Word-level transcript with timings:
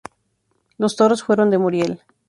Los 0.79 0.95
toros 0.95 1.21
fueron 1.21 1.51
de 1.51 1.59
Muriel. 1.59 2.01